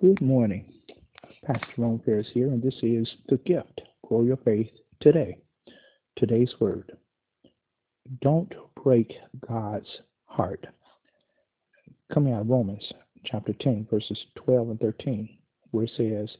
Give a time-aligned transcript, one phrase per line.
[0.00, 0.64] Good morning.
[1.44, 3.80] Pastor Ron Ferris here, and this is The GYFT.
[4.06, 5.36] Grow your faith today.
[6.16, 6.92] Today's word.
[8.22, 8.50] Don't
[8.82, 9.12] break
[9.46, 10.66] God's heart.
[12.14, 12.90] Coming out of Romans
[13.26, 15.28] chapter 10, verses 12 and 13,
[15.72, 16.34] where it says,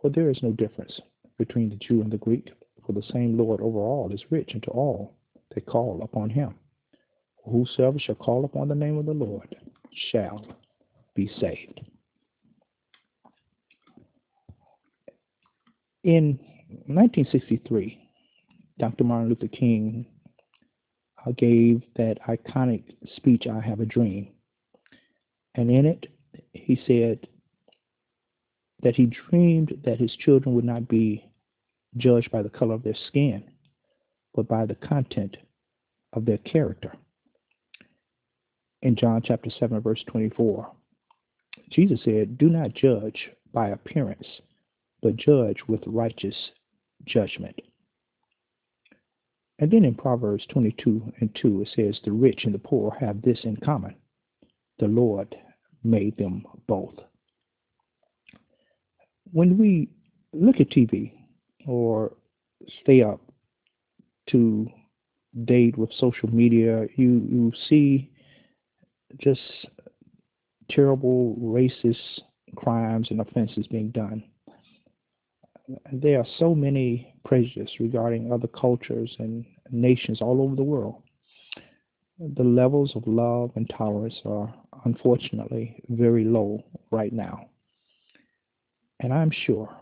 [0.00, 1.00] For there is no difference
[1.36, 2.52] between the Jew and the Greek,
[2.86, 5.16] for the same Lord over all is rich unto all
[5.52, 6.54] that call upon him.
[7.44, 9.56] Whosoever shall call upon the name of the Lord
[10.12, 10.46] shall
[11.16, 11.80] be saved.
[16.04, 16.38] In
[16.86, 17.98] 1963,
[18.78, 19.04] Dr.
[19.04, 20.04] Martin Luther King
[21.26, 22.84] uh, gave that iconic
[23.16, 24.28] speech, I Have a Dream.
[25.54, 26.06] And in it,
[26.52, 27.26] he said
[28.82, 31.24] that he dreamed that his children would not be
[31.96, 33.42] judged by the color of their skin,
[34.34, 35.38] but by the content
[36.12, 36.92] of their character.
[38.82, 40.70] In John chapter 7, verse 24,
[41.70, 44.26] Jesus said, Do not judge by appearance
[45.04, 46.34] but judge with righteous
[47.04, 47.60] judgment.
[49.58, 53.20] And then in Proverbs 22 and 2, it says, The rich and the poor have
[53.20, 53.94] this in common.
[54.78, 55.36] The Lord
[55.84, 56.94] made them both.
[59.30, 59.90] When we
[60.32, 61.12] look at TV
[61.66, 62.14] or
[62.82, 63.20] stay up
[64.30, 64.66] to
[65.44, 68.10] date with social media, you, you see
[69.18, 69.42] just
[70.70, 72.20] terrible racist
[72.56, 74.24] crimes and offenses being done
[75.92, 81.02] there are so many prejudices regarding other cultures and nations all over the world.
[82.18, 84.54] The levels of love and tolerance are
[84.84, 87.46] unfortunately very low right now.
[89.00, 89.74] And I'm sure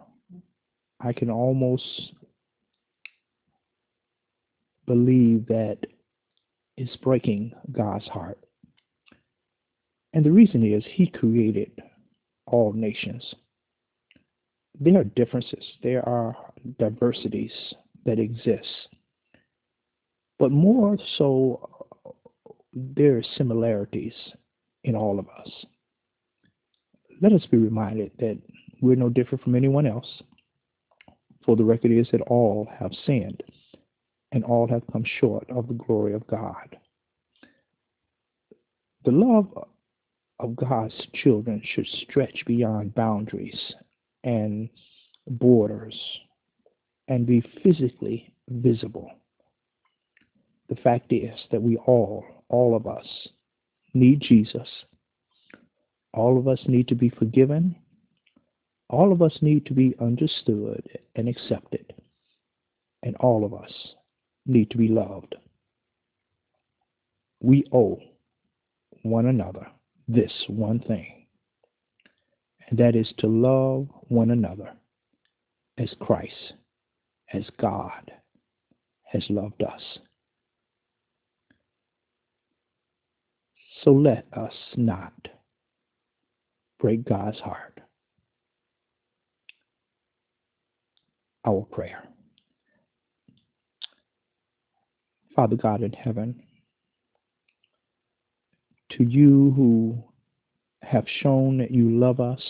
[1.01, 2.13] I can almost
[4.87, 5.79] believe that
[6.77, 8.39] it's breaking God's heart.
[10.15, 11.71] And the reason is He created
[12.47, 13.35] all nations
[14.79, 16.37] there are differences, there are
[16.79, 17.53] diversities
[18.05, 18.89] that exist,
[20.39, 21.69] but more so,
[22.73, 24.15] there are similarities
[24.85, 25.51] in all of us.
[27.21, 28.39] Let us be reminded that
[28.81, 30.23] we're no different from anyone else,
[31.45, 33.43] for the record is that all have sinned
[34.33, 36.77] and all have come short of the glory of God.
[39.05, 39.47] The love
[40.39, 43.75] of God's children should stretch beyond boundaries
[44.25, 44.69] and
[45.29, 45.95] borders
[47.09, 49.11] and be physically visible.
[50.69, 53.07] The fact is that we all, all of us,
[53.95, 54.69] need Jesus.
[56.15, 57.77] All of us need to be forgiven.
[58.89, 60.83] All of us need to be understood
[61.15, 61.93] and accepted.
[63.03, 63.73] And all of us
[64.47, 65.35] need to be loved.
[67.41, 68.01] We owe
[69.03, 69.67] one another
[70.09, 71.22] this one thing
[72.73, 74.73] that is to love one another
[75.79, 76.55] as Christ,
[77.33, 78.11] as God
[79.05, 79.99] has loved us.
[83.85, 85.13] So let us not
[86.81, 87.81] break God's heart.
[91.45, 92.05] Our prayer.
[95.35, 96.43] Father God in heaven,
[98.91, 100.05] to you who
[100.83, 102.43] have shown that you love us.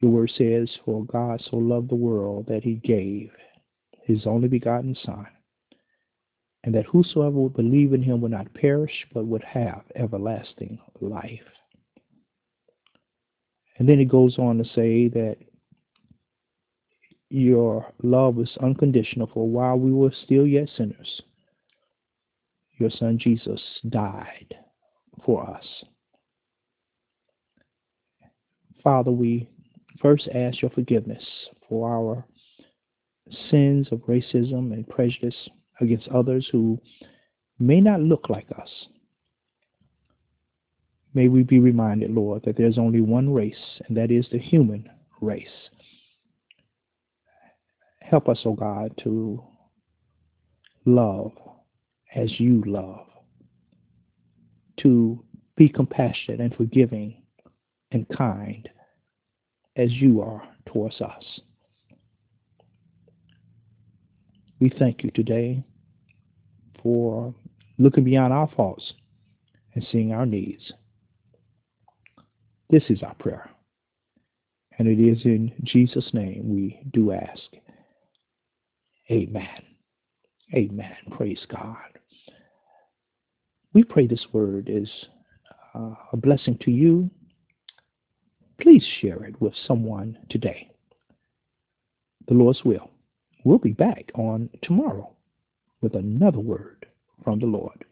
[0.00, 3.30] Your word says, For God so loved the world that he gave
[4.02, 5.26] his only begotten Son,
[6.62, 11.40] and that whosoever would believe in him would not perish, but would have everlasting life.
[13.78, 15.36] And then it goes on to say that
[17.30, 21.22] your love is unconditional, for while we were still yet sinners,
[22.78, 24.54] your Son Jesus died
[25.24, 25.64] for us.
[28.82, 29.48] Father, we
[30.00, 31.24] first ask your forgiveness
[31.68, 32.26] for our
[33.50, 35.48] sins of racism and prejudice
[35.80, 36.78] against others who
[37.58, 38.68] may not look like us.
[41.14, 44.90] May we be reminded, Lord, that there's only one race, and that is the human
[45.20, 45.46] race.
[48.02, 49.42] Help us, O oh God, to
[50.84, 51.32] love
[52.14, 53.06] as you love
[54.84, 55.22] to
[55.56, 57.22] be compassionate and forgiving
[57.90, 58.68] and kind
[59.76, 61.40] as you are towards us.
[64.60, 65.64] We thank you today
[66.82, 67.34] for
[67.78, 68.92] looking beyond our faults
[69.74, 70.72] and seeing our needs.
[72.70, 73.50] This is our prayer.
[74.78, 77.42] And it is in Jesus' name we do ask.
[79.10, 79.62] Amen.
[80.54, 80.96] Amen.
[81.16, 81.76] Praise God.
[83.74, 84.88] We pray this word is
[85.74, 87.10] uh, a blessing to you
[88.60, 90.70] please share it with someone today.
[92.28, 92.90] The Lord's will.
[93.44, 95.10] We'll be back on tomorrow
[95.80, 96.86] with another word
[97.22, 97.84] from the Lord.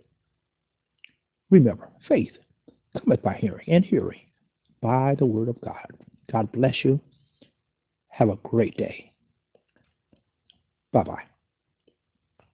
[1.50, 2.32] Remember, faith
[2.98, 4.20] cometh by hearing, and hearing
[4.80, 5.86] by the word of God.
[6.30, 7.00] God bless you.
[8.08, 9.12] Have a great day.
[10.92, 11.31] Bye bye.